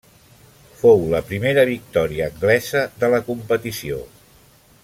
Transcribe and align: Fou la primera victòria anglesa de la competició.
Fou 0.79 1.03
la 1.11 1.19
primera 1.27 1.67
victòria 1.71 2.31
anglesa 2.31 2.83
de 3.05 3.15
la 3.15 3.23
competició. 3.31 4.05